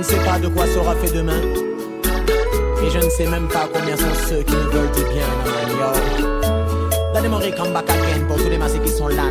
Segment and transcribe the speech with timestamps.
[0.00, 1.42] ne sais pas de quoi sera fait demain.
[2.82, 5.94] Et je ne sais même pas combien sont ceux qui me veulent du bien, man,
[8.26, 9.24] pour tous les massés qui sont là,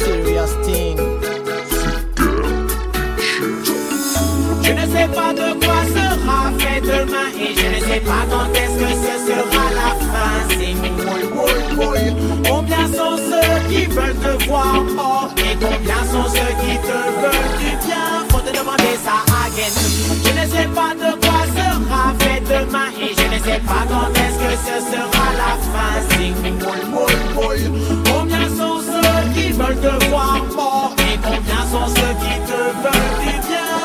[0.00, 0.98] serious thing.
[4.62, 8.48] Je ne sais pas de quoi sera fait demain et je ne sais pas quand
[8.54, 10.34] est-ce que ce sera la fin.
[10.48, 10.74] C'est
[11.76, 12.14] boy,
[12.48, 14.82] Combien sont ceux qui veulent te voir?
[14.94, 16.01] Mort et combien
[20.66, 24.76] pas de quoi sera fait demain et je ne sais pas quand est-ce que ce
[24.90, 25.94] sera la fin.
[26.16, 26.34] Sing
[27.34, 27.70] boy,
[28.06, 30.94] Combien sont ceux qui veulent te voir mort?
[30.98, 33.82] Et combien sont ceux qui te veulent du bien?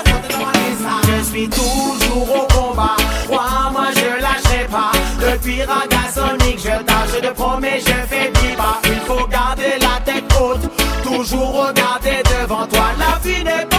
[1.07, 2.95] Je suis toujours au combat.
[3.27, 4.91] Crois-moi, je lâcherai pas.
[5.19, 8.79] Depuis Raga Sonic, je tâche, je te promets, je fais pas.
[8.85, 10.69] Il faut garder la tête haute.
[11.03, 12.87] Toujours regarder devant toi.
[12.99, 13.76] La vie n'est pas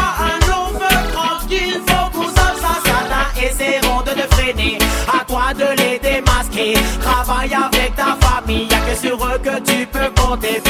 [3.50, 4.78] essaieront de te freiner.
[5.08, 6.74] À toi de les démasquer.
[7.00, 8.66] Travaille avec ta famille.
[8.70, 10.60] Y'a que sur eux que tu peux compter.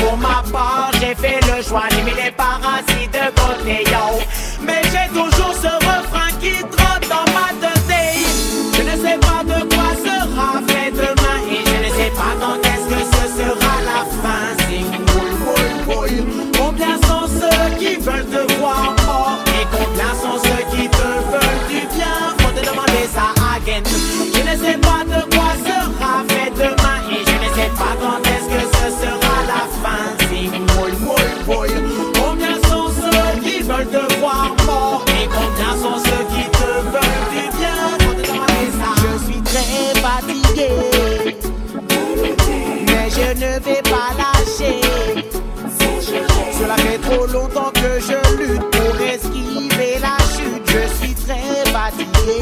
[48.00, 50.64] Je lutte pour esquiver la chute.
[50.66, 52.38] Je suis très fatigué.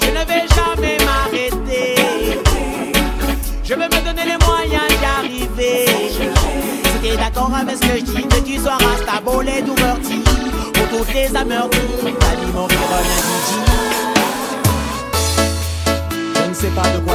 [0.00, 1.94] Je ne vais jamais m'arrêter.
[3.62, 5.86] Je vais me donner les moyens d'y arriver.
[5.88, 10.22] Si t'es d'accord avec ce que je dis, que tu sois rastabolé ou meurtri,
[10.74, 12.68] pour toutes les âmes meurtries, t'as dit mon.
[16.34, 17.13] Je ne sais pas de quoi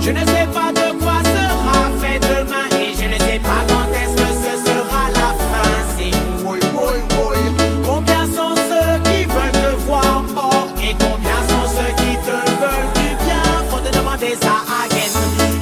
[0.00, 3.88] Je ne sais pas de quoi sera fait demain et je ne sais pas quand
[3.92, 5.70] est-ce que ce sera la fin.
[5.96, 7.44] C'est boule, boule, boule.
[7.86, 12.92] Combien sont ceux qui veulent te voir mort et combien sont ceux qui te veulent
[12.94, 13.44] du bien?
[13.70, 15.10] Faut te demander ça again.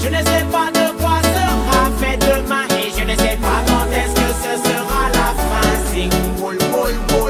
[0.01, 3.87] Je ne sais pas de quoi sera fait demain et je ne sais pas quand
[3.93, 5.69] est-ce que ce sera la fin.
[5.93, 6.09] C'est
[6.41, 7.22] boule, boule, boule.